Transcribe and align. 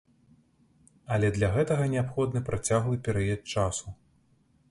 Але 1.17 1.29
для 1.35 1.49
гэтага 1.57 1.85
неабходны 1.93 2.41
працяглы 2.49 2.97
перыяд 3.09 3.41
часу. 3.57 3.87